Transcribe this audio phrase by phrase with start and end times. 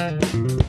[0.00, 0.59] Thank you.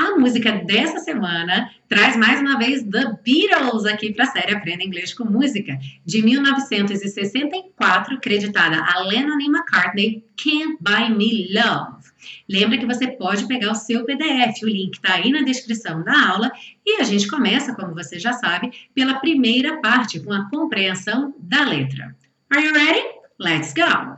[0.00, 4.82] A música dessa semana traz mais uma vez The Beatles aqui para a série Aprenda
[4.82, 12.02] Inglês com Música, de 1964, creditada a Lennon e McCartney, Can't Buy Me Love.
[12.48, 16.30] Lembra que você pode pegar o seu PDF, o link está aí na descrição da
[16.30, 16.50] aula,
[16.86, 21.62] e a gente começa, como você já sabe, pela primeira parte, com a compreensão da
[21.62, 22.16] letra.
[22.48, 23.02] Are you ready?
[23.38, 24.16] Let's go!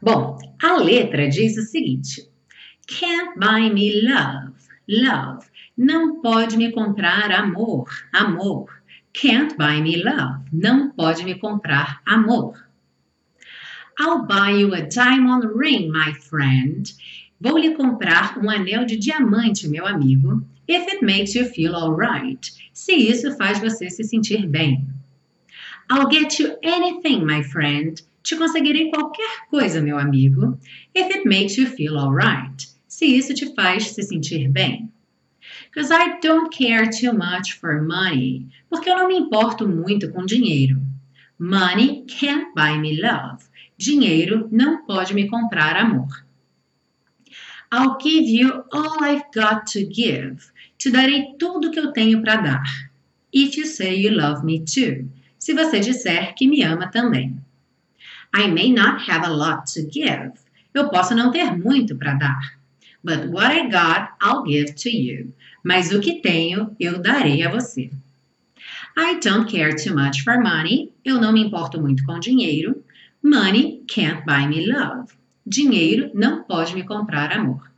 [0.00, 2.34] Bom, a letra diz o seguinte.
[2.86, 4.54] Can't buy me love.
[4.86, 5.44] Love.
[5.76, 7.88] Não pode me comprar amor.
[8.14, 8.80] Amor.
[9.12, 10.44] Can't buy me love.
[10.52, 12.54] Não pode me comprar amor.
[13.98, 16.92] I'll buy you a diamond ring, my friend.
[17.40, 20.46] Vou lhe comprar um anel de diamante, meu amigo.
[20.68, 22.52] If it makes you feel alright.
[22.72, 24.86] Se isso faz você se sentir bem.
[25.90, 28.00] I'll get you anything, my friend.
[28.22, 30.56] Te conseguirei qualquer coisa, meu amigo.
[30.94, 34.90] If it makes you feel alright se isso te faz se sentir bem.
[35.66, 38.46] Because I don't care too much for money.
[38.70, 40.80] Porque eu não me importo muito com dinheiro.
[41.38, 43.44] Money can't buy me love.
[43.76, 46.08] Dinheiro não pode me comprar amor.
[47.70, 50.50] I'll give you all I've got to give.
[50.78, 52.64] Te darei tudo que eu tenho para dar.
[53.30, 55.06] If you say you love me too.
[55.38, 57.36] Se você disser que me ama também.
[58.34, 60.32] I may not have a lot to give.
[60.72, 62.56] Eu posso não ter muito para dar.
[63.06, 65.32] But what I got, I'll give to you.
[65.62, 67.88] Mas o que tenho, eu darei a você.
[68.96, 70.90] I don't care too much for money.
[71.04, 72.82] Eu não me importo muito com dinheiro.
[73.22, 75.12] Money can't buy me love.
[75.46, 77.70] Dinheiro não pode me comprar amor.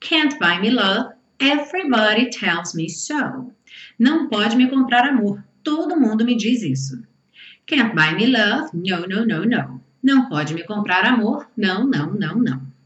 [0.00, 1.14] Can't buy me love.
[1.38, 3.52] Everybody tells me so.
[3.96, 5.44] Não pode me comprar amor.
[5.62, 7.00] Todo mundo me diz isso.
[7.64, 8.70] Can't buy me love.
[8.74, 9.80] No, no, no, no.
[10.02, 11.46] Não pode me comprar amor.
[11.56, 12.77] Não, não, não, não.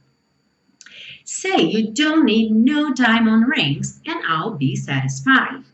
[1.24, 5.64] Say you don't need no diamond rings and I'll be satisfied.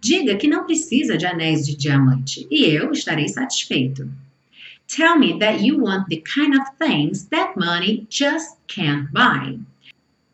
[0.00, 4.08] Diga que não precisa de anéis de diamante e eu estarei satisfeito.
[4.88, 9.58] Tell me that you want the kind of things that money just can't buy.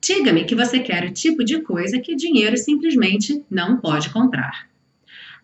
[0.00, 4.68] Diga-me que você quer o tipo de coisa que dinheiro simplesmente não pode comprar.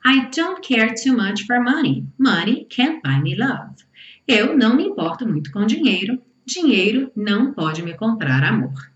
[0.04, 2.04] I don't care too much for money.
[2.18, 3.82] Money can't buy me love.
[4.26, 6.20] Eu não me importo muito com dinheiro.
[6.44, 8.90] Dinheiro não pode me comprar amor.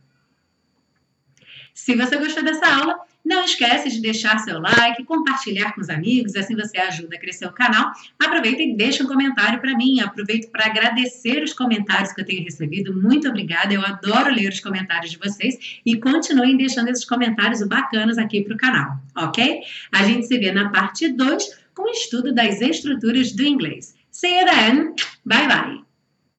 [1.74, 6.34] Se você gostou dessa aula, não esquece de deixar seu like, compartilhar com os amigos,
[6.34, 7.92] assim você ajuda a crescer o canal.
[8.18, 10.00] Aproveita e deixa um comentário para mim.
[10.00, 13.00] Aproveito para agradecer os comentários que eu tenho recebido.
[13.00, 18.18] Muito obrigada, eu adoro ler os comentários de vocês e continuem deixando esses comentários bacanas
[18.18, 19.60] aqui para o canal, ok?
[19.92, 23.94] A gente se vê na parte 2 com o estudo das estruturas do inglês.
[24.10, 24.94] See you then.
[25.24, 25.91] Bye bye.